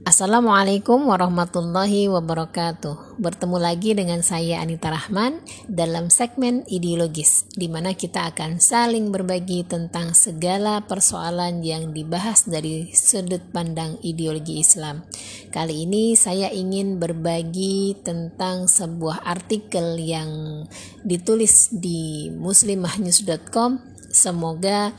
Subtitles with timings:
[0.00, 3.20] Assalamualaikum warahmatullahi wabarakatuh.
[3.20, 9.60] Bertemu lagi dengan saya Anita Rahman dalam segmen ideologis di mana kita akan saling berbagi
[9.68, 15.04] tentang segala persoalan yang dibahas dari sudut pandang ideologi Islam.
[15.52, 20.64] Kali ini saya ingin berbagi tentang sebuah artikel yang
[21.04, 23.84] ditulis di muslimahnews.com.
[24.08, 24.96] Semoga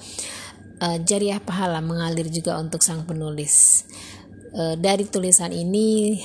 [0.78, 3.86] uh, jariah pahala mengalir juga untuk sang penulis
[4.52, 6.20] e, dari tulisan ini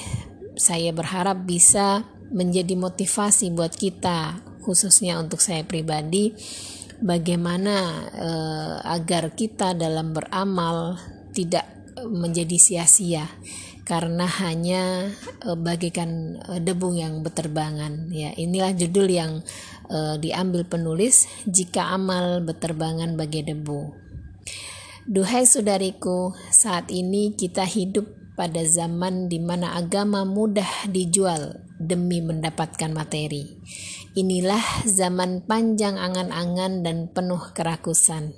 [0.56, 6.34] saya berharap bisa menjadi motivasi buat kita khususnya untuk saya pribadi
[7.00, 8.30] bagaimana e,
[8.82, 10.98] agar kita dalam beramal
[11.30, 11.64] tidak
[12.06, 13.28] menjadi sia-sia
[13.86, 15.14] karena hanya
[15.46, 18.34] e, bagikan e, debu yang beterbangan ya.
[18.34, 19.32] Inilah judul yang
[19.86, 24.05] e, diambil penulis jika amal beterbangan bagai debu
[25.06, 32.90] Duhai saudariku, saat ini kita hidup pada zaman di mana agama mudah dijual demi mendapatkan
[32.90, 33.54] materi.
[34.16, 38.32] Inilah zaman panjang angan-angan dan penuh kerakusan.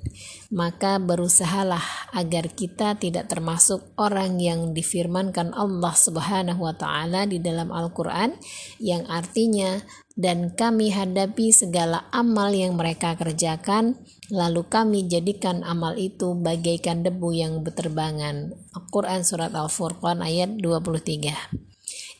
[0.50, 7.70] Maka berusahalah agar kita tidak termasuk orang yang difirmankan Allah Subhanahu wa taala di dalam
[7.70, 8.34] Al-Qur'an
[8.82, 9.78] yang artinya
[10.18, 14.02] dan kami hadapi segala amal yang mereka kerjakan
[14.34, 18.50] lalu kami jadikan amal itu bagaikan debu yang berterbangan.
[18.74, 21.67] Al-Quran Surat Al-Furqan ayat 23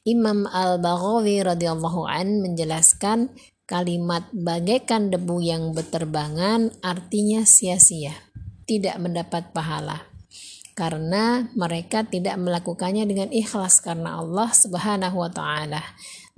[0.08, 3.28] Imam Al-Baghawi radhiyallahu an menjelaskan
[3.68, 8.16] kalimat bagaikan debu yang berterbangan artinya sia-sia,
[8.64, 10.08] tidak mendapat pahala.
[10.72, 15.84] Karena mereka tidak melakukannya dengan ikhlas karena Allah Subhanahu wa taala.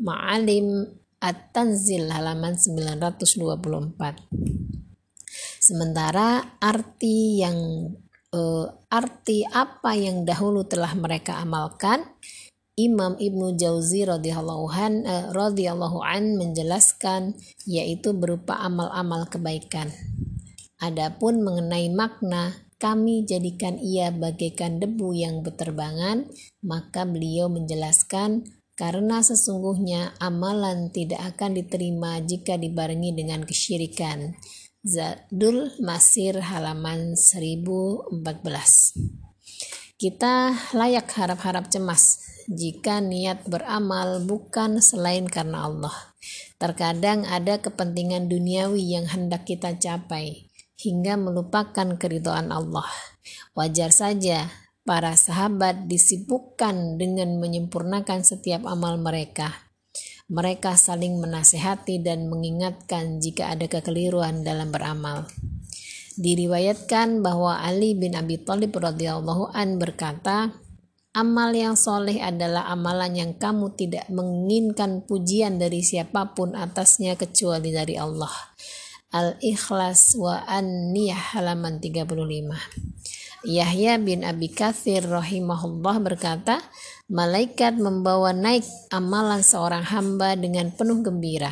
[0.03, 0.91] Ma'alim
[1.23, 3.23] At-Tanzil halaman 924.
[5.61, 7.55] Sementara arti yang
[8.35, 12.03] uh, arti apa yang dahulu telah mereka amalkan
[12.81, 17.37] Imam Ibnu Jauzi radhiyallahu an, eh, radhiyallahu an menjelaskan
[17.69, 19.93] yaitu berupa amal-amal kebaikan.
[20.81, 26.25] Adapun mengenai makna kami jadikan ia bagaikan debu yang berterbangan,
[26.65, 34.33] maka beliau menjelaskan karena sesungguhnya amalan tidak akan diterima jika dibarengi dengan kesyirikan.
[34.81, 38.17] Zadul Masir halaman 1014
[40.01, 42.17] Kita layak harap-harap cemas
[42.51, 45.95] jika niat beramal bukan selain karena Allah.
[46.59, 50.51] Terkadang ada kepentingan duniawi yang hendak kita capai
[50.83, 52.91] hingga melupakan keridhaan Allah.
[53.55, 54.51] Wajar saja
[54.83, 59.71] para sahabat disibukkan dengan menyempurnakan setiap amal mereka.
[60.31, 65.31] Mereka saling menasehati dan mengingatkan jika ada kekeliruan dalam beramal.
[66.19, 70.55] Diriwayatkan bahwa Ali bin Abi Thalib radhiyallahu an berkata,
[71.11, 77.75] Amal yang soleh adalah amalan yang kamu tidak menginginkan pujian dari siapa pun atasnya kecuali
[77.75, 78.31] dari Allah.
[79.11, 82.15] Al-Ikhlas wa An-Niyah halaman 35.
[83.43, 86.63] Yahya bin Abi Kathir rahimahullah berkata,
[87.11, 88.63] Malaikat membawa naik
[88.95, 91.51] amalan seorang hamba dengan penuh gembira.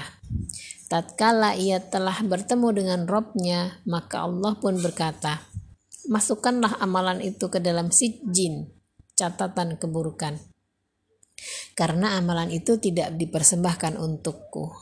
[0.86, 5.42] Tatkala ia telah bertemu dengan Robnya, maka Allah pun berkata,
[6.06, 8.77] Masukkanlah amalan itu ke dalam sijin,
[9.18, 10.38] catatan keburukan.
[11.74, 14.74] Karena amalan itu tidak dipersembahkan untukku.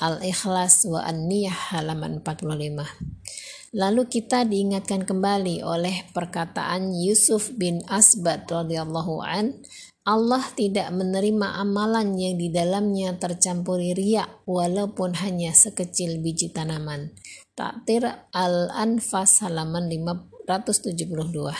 [0.00, 3.76] Al-Ikhlas wa An-Niyah halaman 45.
[3.76, 9.60] Lalu kita diingatkan kembali oleh perkataan Yusuf bin Asbad radhiyallahu an,
[10.08, 17.12] Allah tidak menerima amalan yang di dalamnya tercampuri riak walaupun hanya sekecil biji tanaman.
[17.52, 21.52] Taktir Al-Anfas halaman 572.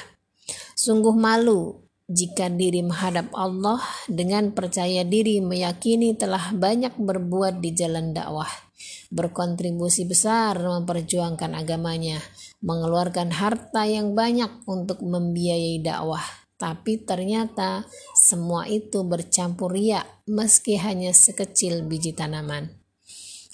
[0.72, 8.16] Sungguh malu jika diri menghadap Allah dengan percaya diri meyakini telah banyak berbuat di jalan
[8.16, 8.48] dakwah,
[9.12, 12.24] berkontribusi besar memperjuangkan agamanya,
[12.64, 16.24] mengeluarkan harta yang banyak untuk membiayai dakwah,
[16.56, 17.84] tapi ternyata
[18.16, 22.78] semua itu bercampur riak meski hanya sekecil biji tanaman.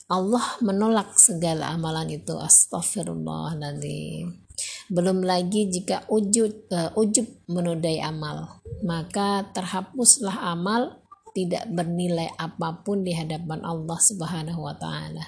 [0.04, 2.36] Allah menolak segala amalan itu.
[2.36, 4.43] Astaghfirullahaladzim.
[4.88, 11.00] Belum lagi jika ujub, uh, ujub menodai amal, maka terhapuslah amal
[11.34, 15.24] tidak bernilai apa pun di hadapan Allah Subhanahu wa taala.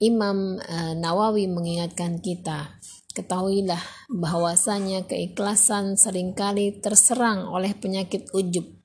[0.00, 2.80] Imam uh, Nawawi mengingatkan kita,
[3.12, 8.79] ketahuilah bahwasanya keikhlasan sering kali terserang oleh penyakit ujub.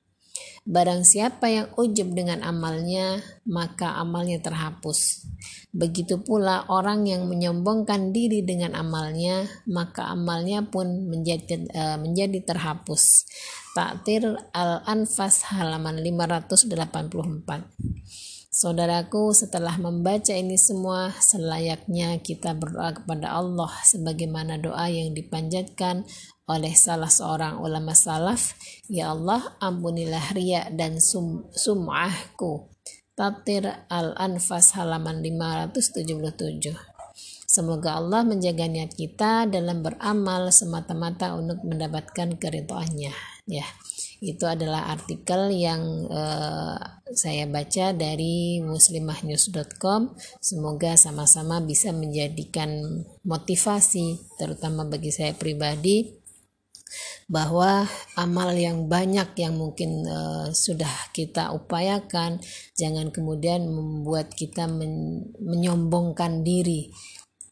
[0.66, 5.22] Barang siapa yang ujub dengan amalnya, maka amalnya terhapus.
[5.70, 13.30] Begitu pula orang yang menyombongkan diri dengan amalnya, maka amalnya pun menjadi uh, menjadi terhapus.
[13.78, 18.25] Taktir Al-Anfas halaman 584.
[18.56, 26.08] Saudaraku, setelah membaca ini semua, selayaknya kita berdoa kepada Allah sebagaimana doa yang dipanjatkan
[26.48, 28.56] oleh salah seorang ulama salaf,
[28.88, 32.72] Ya Allah, ampunilah ria dan sum sum'ahku.
[33.12, 36.95] Tatir Al-Anfas halaman 577.
[37.56, 43.16] Semoga Allah menjaga niat kita dalam beramal semata-mata untuk mendapatkan keridhaannya.
[43.48, 43.64] Ya
[44.20, 46.76] itu adalah artikel yang uh,
[47.12, 56.16] saya baca dari muslimahnews.com semoga sama-sama bisa menjadikan motivasi terutama bagi saya pribadi
[57.26, 57.84] bahwa
[58.16, 62.40] amal yang banyak yang mungkin uh, sudah kita upayakan
[62.78, 66.88] jangan kemudian membuat kita men menyombongkan diri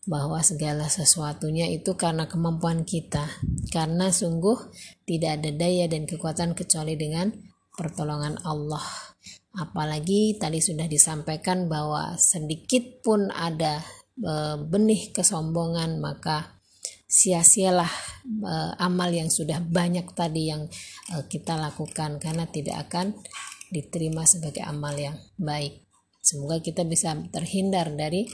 [0.04, 3.24] bahwa segala sesuatunya itu karena kemampuan kita.
[3.72, 4.56] Karena sungguh
[5.08, 7.32] tidak ada daya dan kekuatan kecuali dengan
[7.74, 8.84] pertolongan Allah.
[9.54, 13.80] Apalagi tadi sudah disampaikan bahwa sedikit pun ada
[14.18, 16.58] e, benih kesombongan maka
[17.06, 17.90] sia-sialah
[18.26, 20.66] e, amal yang sudah banyak tadi yang
[21.14, 23.14] e, kita lakukan karena tidak akan
[23.70, 25.86] diterima sebagai amal yang baik.
[26.18, 28.26] Semoga kita bisa terhindar dari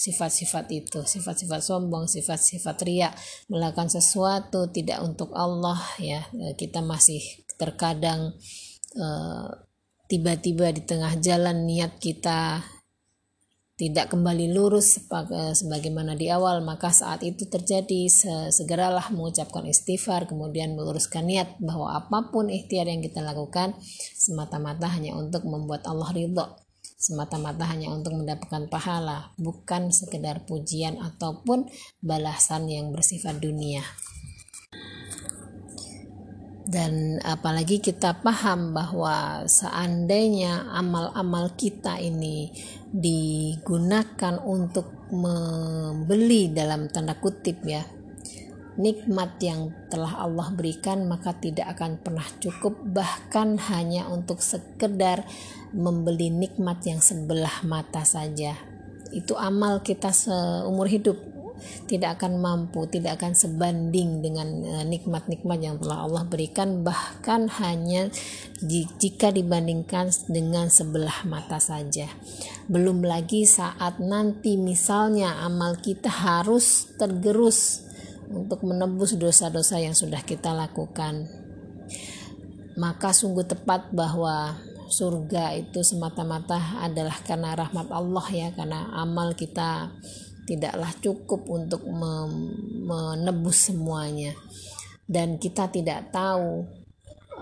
[0.00, 3.12] sifat-sifat itu, sifat-sifat sombong, sifat-sifat ria,
[3.52, 6.24] melakukan sesuatu tidak untuk Allah ya.
[6.56, 7.20] Kita masih
[7.60, 8.32] terkadang
[8.96, 9.06] e,
[10.08, 12.64] tiba-tiba di tengah jalan niat kita
[13.76, 18.08] tidak kembali lurus e, sebagaimana di awal maka saat itu terjadi
[18.48, 23.76] segeralah mengucapkan istighfar kemudian meluruskan niat bahwa apa pun ikhtiar yang kita lakukan
[24.16, 26.59] semata-mata hanya untuk membuat Allah ridho
[27.00, 31.64] semata-mata hanya untuk mendapatkan pahala, bukan sekedar pujian ataupun
[32.04, 33.80] balasan yang bersifat dunia.
[36.70, 42.52] Dan apalagi kita paham bahwa seandainya amal-amal kita ini
[42.92, 47.82] digunakan untuk membeli dalam tanda kutip ya
[48.80, 52.80] nikmat yang telah Allah berikan maka tidak akan pernah cukup.
[52.80, 55.28] Bahkan hanya untuk sekedar
[55.76, 58.56] membeli nikmat yang sebelah mata saja.
[59.12, 61.28] Itu amal kita seumur hidup.
[61.60, 68.08] Tidak akan mampu, tidak akan sebanding dengan e, nikmat-nikmat yang telah Allah berikan, bahkan hanya
[68.96, 72.08] jika dibandingkan dengan sebelah mata saja.
[72.64, 77.89] Belum lagi saat nanti, misalnya, amal kita harus tergerus
[78.30, 81.26] untuk menebus dosa-dosa yang sudah kita lakukan.
[82.78, 84.56] Maka sungguh tepat bahwa
[84.90, 89.90] surga itu semata-mata adalah karena rahmat Allah ya, karena amal kita
[90.46, 91.82] tidaklah cukup untuk
[92.86, 94.32] menebus semuanya.
[95.10, 96.79] Dan kita tidak tahu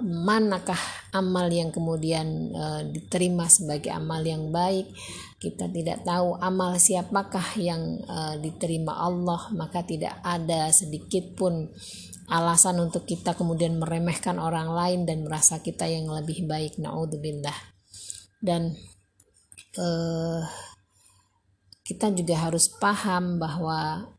[0.03, 0.79] manakah
[1.13, 4.91] amal yang kemudian uh, diterima sebagai amal yang baik?
[5.39, 11.71] Kita tidak tahu amal siapakah yang uh, diterima Allah maka tidak ada sedikit pun
[12.29, 16.77] alasan untuk kita kemudian meremehkan orang lain dan merasa kita yang lebih baik.
[16.77, 17.57] Naudzubillah.
[18.39, 18.77] Dan
[19.79, 20.43] uh,
[21.83, 24.13] kita juga harus paham bahwa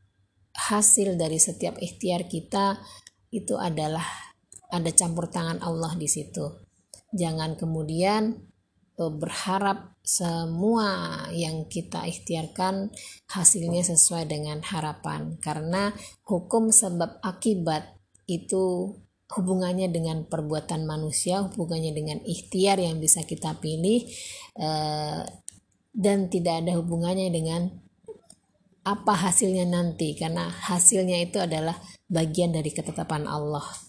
[0.69, 2.81] hasil dari setiap ikhtiar kita
[3.29, 4.28] itu adalah
[4.69, 6.45] ada campur tangan Allah di situ.
[7.09, 8.37] Jangan kemudian
[8.93, 12.89] e, berharap semua yang kita ikhtiarkan
[13.29, 15.37] hasilnya sesuai dengan harapan.
[15.37, 15.93] Karena
[16.25, 18.97] hukum sebab akibat itu
[19.29, 24.01] hubungannya dengan perbuatan manusia, hubungannya dengan ikhtiar yang bisa kita pilih
[24.57, 25.21] eh,
[25.93, 27.69] dan tidak ada hubungannya dengan
[28.81, 30.17] apa hasilnya nanti.
[30.17, 31.77] Karena hasilnya itu adalah
[32.09, 33.88] bagian dari ketetapan Allah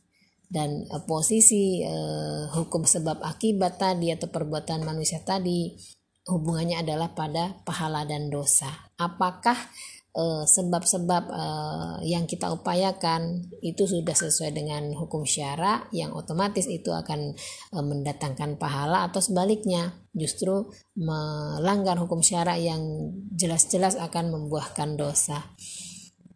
[0.51, 5.79] dan uh, posisi uh, hukum sebab akibat tadi atau perbuatan manusia tadi
[6.27, 8.69] hubungannya adalah pada pahala dan dosa.
[8.99, 9.57] Apakah
[10.15, 16.91] uh, sebab-sebab uh, yang kita upayakan itu sudah sesuai dengan hukum syara yang otomatis itu
[16.91, 17.35] akan
[17.75, 20.67] uh, mendatangkan pahala atau sebaliknya justru
[20.99, 22.83] melanggar hukum syara yang
[23.35, 25.47] jelas-jelas akan membuahkan dosa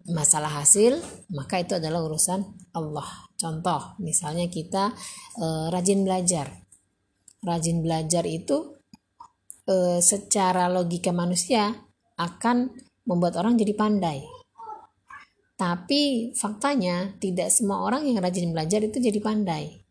[0.05, 1.01] masalah hasil
[1.33, 2.45] maka itu adalah urusan
[2.77, 4.97] Allah contoh misalnya kita
[5.37, 6.51] e, rajin belajar.
[7.45, 8.81] Rajin belajar itu
[9.69, 11.71] e, secara logika manusia
[12.17, 12.73] akan
[13.05, 14.25] membuat orang jadi pandai.
[15.55, 19.84] Tapi faktanya tidak semua orang yang rajin belajar itu jadi pandai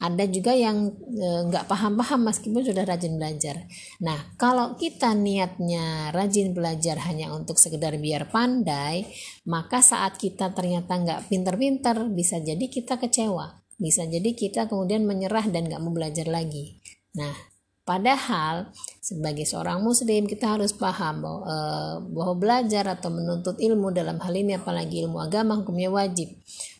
[0.00, 3.68] ada juga yang e, nggak e, paham-paham meskipun sudah rajin belajar.
[4.00, 9.04] Nah, kalau kita niatnya rajin belajar hanya untuk sekedar biar pandai,
[9.44, 13.60] maka saat kita ternyata nggak pinter-pinter, bisa jadi kita kecewa.
[13.76, 16.80] Bisa jadi kita kemudian menyerah dan nggak mau belajar lagi.
[17.16, 17.50] Nah,
[17.90, 18.70] Padahal
[19.02, 24.30] sebagai seorang muslim kita harus paham bahwa, eh, bahwa belajar atau menuntut ilmu dalam hal
[24.30, 26.30] ini apalagi ilmu agama hukumnya wajib.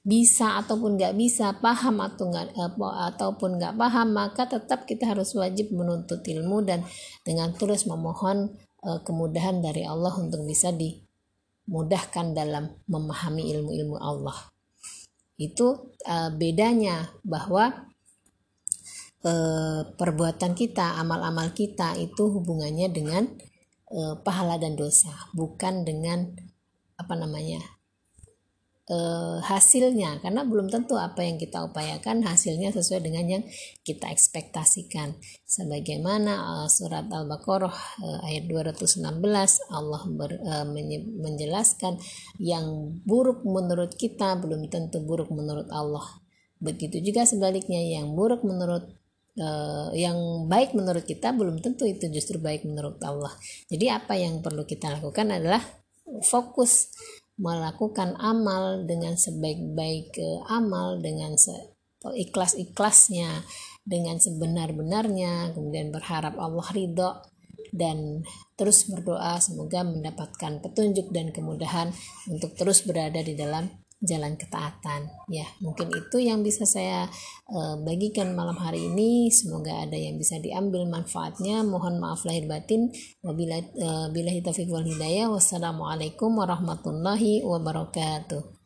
[0.00, 2.72] Bisa ataupun nggak bisa, paham atau nggak eh,
[3.12, 6.80] ataupun nggak paham maka tetap kita harus wajib menuntut ilmu dan
[7.20, 14.48] dengan terus memohon eh, kemudahan dari Allah untuk bisa dimudahkan dalam memahami ilmu-ilmu Allah.
[15.40, 15.96] Itu
[16.36, 17.90] bedanya bahwa
[19.24, 23.28] eh, perbuatan kita, amal-amal kita itu hubungannya dengan
[23.92, 26.32] eh, pahala dan dosa, bukan dengan
[27.00, 27.60] apa namanya
[28.90, 33.42] eh, hasilnya, karena belum tentu apa yang kita upayakan hasilnya sesuai dengan yang
[33.86, 35.14] kita ekspektasikan.
[35.46, 39.06] Sebagaimana eh, surat Al-Baqarah eh, ayat 216
[39.70, 40.30] Allah ber,
[41.22, 42.02] menjelaskan
[42.42, 46.04] yang buruk menurut kita belum tentu buruk menurut Allah.
[46.58, 49.00] Begitu juga sebaliknya yang buruk menurut
[49.40, 53.32] uh, yang baik menurut kita belum tentu itu justru baik menurut Allah.
[53.72, 55.64] Jadi apa yang perlu kita lakukan adalah
[56.26, 56.90] fokus
[57.40, 60.12] melakukan amal dengan sebaik-baik
[60.52, 61.32] amal dengan
[62.04, 63.44] ikhlas-ikhlasnya
[63.84, 67.10] dengan sebenar-benarnya kemudian berharap Allah ridho
[67.72, 68.20] dan
[68.60, 71.88] terus berdoa semoga mendapatkan petunjuk dan kemudahan
[72.28, 73.70] untuk terus berada di dalam
[74.00, 75.12] jalan ketaatan.
[75.28, 77.08] Ya mungkin itu yang bisa saya
[77.52, 79.28] uh, bagikan malam hari ini.
[79.28, 81.60] Semoga ada yang bisa diambil manfaatnya.
[81.64, 82.92] Mohon maaf lahir batin.
[83.20, 84.08] Wabila uh,
[84.84, 85.28] hidayah.
[85.28, 88.59] Wassalamualaikum warahmatullahi wabarakatuh